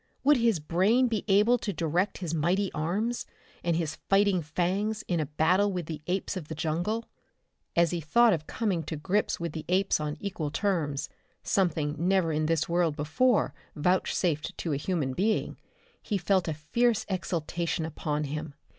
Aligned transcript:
Would 0.23 0.37
his 0.37 0.59
brain 0.59 1.07
be 1.07 1.23
able 1.27 1.59
to 1.59 1.71
direct 1.71 2.17
his 2.17 2.33
mighty 2.33 2.71
arms 2.73 3.27
and 3.63 3.75
his 3.75 3.97
fighting 4.09 4.41
fangs 4.41 5.03
in 5.07 5.19
a 5.19 5.27
battle 5.27 5.71
with 5.71 5.85
the 5.85 6.01
apes 6.07 6.35
of 6.35 6.47
the 6.47 6.55
jungle? 6.55 7.05
As 7.75 7.91
he 7.91 8.01
thought 8.01 8.33
of 8.33 8.47
coming 8.47 8.81
to 8.85 8.95
grips 8.95 9.39
with 9.39 9.51
the 9.51 9.63
apes 9.69 9.99
on 9.99 10.17
equal 10.19 10.49
terms, 10.49 11.07
something 11.43 11.95
never 11.99 12.31
in 12.33 12.47
this 12.47 12.67
world 12.67 12.95
before 12.95 13.53
vouchsafed 13.75 14.57
to 14.57 14.73
a 14.73 14.75
human 14.75 15.13
being, 15.13 15.59
he 16.01 16.17
felt 16.17 16.47
a 16.47 16.53
fierce 16.55 17.05
exaltation 17.07 17.85
upon 17.85 18.23
him. 18.23 18.55